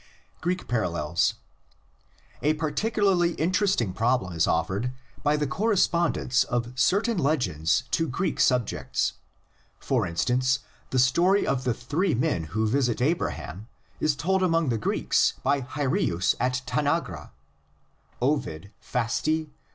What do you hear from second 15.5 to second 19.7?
Hyrieus at Tanagra (Ovid, Fast., V.